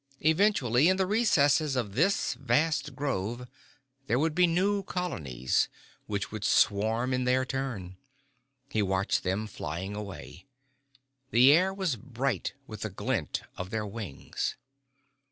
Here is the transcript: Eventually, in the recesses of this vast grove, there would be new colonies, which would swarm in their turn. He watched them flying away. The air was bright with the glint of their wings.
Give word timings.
Eventually, 0.21 0.87
in 0.89 0.97
the 0.97 1.05
recesses 1.05 1.75
of 1.75 1.93
this 1.93 2.33
vast 2.33 2.95
grove, 2.95 3.47
there 4.07 4.17
would 4.17 4.33
be 4.33 4.47
new 4.47 4.81
colonies, 4.81 5.69
which 6.07 6.31
would 6.31 6.43
swarm 6.43 7.13
in 7.13 7.25
their 7.25 7.45
turn. 7.45 7.97
He 8.71 8.81
watched 8.81 9.21
them 9.21 9.45
flying 9.45 9.95
away. 9.95 10.47
The 11.29 11.51
air 11.51 11.71
was 11.71 11.97
bright 11.97 12.53
with 12.65 12.81
the 12.81 12.89
glint 12.89 13.43
of 13.57 13.69
their 13.69 13.85
wings. 13.85 14.55